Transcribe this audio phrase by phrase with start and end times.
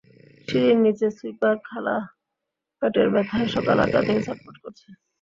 [0.47, 1.95] সিঁড়ির নিচে সুইপার খালা
[2.81, 4.87] পেটের ব্যথায় সকাল আটটা থেকে ছটফট করছে।